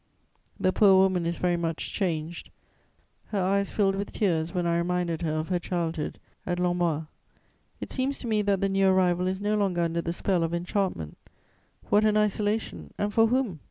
[0.59, 2.49] The poor woman is very much changed;
[3.25, 7.05] her eyes filled with tears when I reminded her of her childhood at Lormois.
[7.79, 10.55] It seems to me that the new arrival is no longer under the spell of
[10.55, 11.19] enchantment.
[11.91, 12.91] What an isolation!
[12.97, 13.59] And for whom?